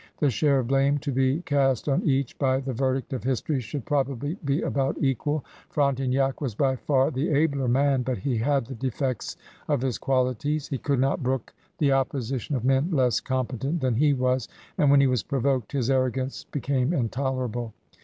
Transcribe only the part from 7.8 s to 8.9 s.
but he had the